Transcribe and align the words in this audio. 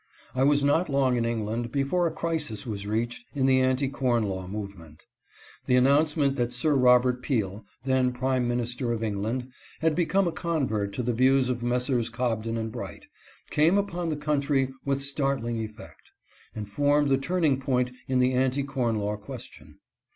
I 0.33 0.43
was 0.43 0.63
not 0.63 0.89
long 0.89 1.15
in 1.15 1.25
England 1.25 1.71
before 1.71 2.07
a 2.07 2.11
crisis 2.11 2.65
was 2.65 2.87
reached 2.87 3.23
in 3.35 3.45
the 3.45 3.61
anti 3.61 3.87
corn 3.87 4.23
law 4.23 4.47
movement. 4.47 5.03
The 5.67 5.75
announcement 5.75 6.37
that 6.37 6.51
Sir 6.51 6.73
Robert 6.75 7.21
Peel, 7.21 7.65
then 7.83 8.11
prime 8.11 8.47
minister 8.47 8.91
of 8.93 9.03
England, 9.03 9.51
had 9.79 9.93
be 9.93 10.07
come 10.07 10.27
a 10.27 10.31
convert 10.31 10.91
to 10.93 11.03
the 11.03 11.13
views 11.13 11.49
of 11.49 11.61
Messrs. 11.61 12.09
Cobden 12.09 12.57
and 12.57 12.71
Bright, 12.71 13.05
came 13.51 13.77
upon 13.77 14.09
the 14.09 14.15
country 14.17 14.69
with 14.85 15.03
startling 15.03 15.59
effect, 15.59 16.01
and 16.55 16.67
formed 16.67 17.09
the 17.09 17.19
turning 17.19 17.59
point 17.59 17.91
in 18.07 18.17
the 18.17 18.33
anti 18.33 18.63
corn 18.63 18.95
law 18.97 19.17
question. 19.17 19.77